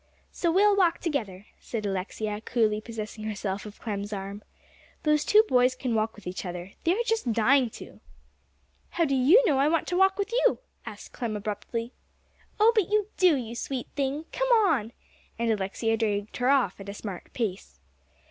"So 0.31 0.51
we 0.51 0.63
will 0.65 0.75
walk 0.75 0.97
together," 0.97 1.45
said 1.59 1.85
Alexia, 1.85 2.41
coolly 2.41 2.81
possessing 2.81 3.25
herself 3.25 3.67
of 3.67 3.79
Clem's 3.79 4.11
arm. 4.11 4.41
"Those 5.03 5.23
two 5.23 5.43
boys 5.47 5.75
can 5.75 5.93
walk 5.93 6.15
with 6.15 6.25
each 6.25 6.43
other; 6.43 6.71
they're 6.83 7.03
just 7.05 7.31
dying 7.31 7.69
to." 7.69 7.99
"How 8.89 9.05
do 9.05 9.13
you 9.13 9.43
know 9.45 9.59
I 9.59 9.67
want 9.67 9.85
to 9.89 9.95
walk 9.97 10.17
with 10.17 10.31
you?" 10.31 10.57
asked 10.87 11.13
Clem 11.13 11.35
abruptly. 11.37 11.91
"Oh, 12.59 12.71
but 12.73 12.85
do, 13.17 13.35
you 13.35 13.53
sweet 13.53 13.89
thing 13.95 14.13
you! 14.15 14.25
Come 14.31 14.51
on!" 14.51 14.91
and 15.37 15.51
Alexia 15.51 15.97
dragged 15.97 16.37
her 16.37 16.49
off 16.49 16.79
at 16.79 16.89
a 16.89 16.95
smart 16.95 17.31
pace. 17.33 17.79